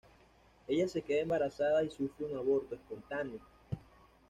Ella 0.67 0.87
se 0.87 1.03
queda 1.03 1.19
embarazada 1.21 1.83
y 1.83 1.91
sufre 1.91 2.25
un 2.25 2.35
aborto 2.35 2.73
espontáneo. 2.73 3.39